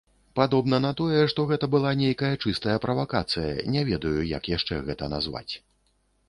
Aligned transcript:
Падобна 0.37 0.77
на 0.85 0.89
тое, 1.01 1.19
гэта 1.51 1.65
была 1.75 1.91
нейкая 1.99 2.31
чыстая 2.47 2.77
правакацыя, 2.87 3.53
не 3.75 3.85
ведаю, 3.91 4.15
як 4.37 4.51
яшчэ 4.57 4.81
гэта 4.91 5.13
назваць. 5.15 5.49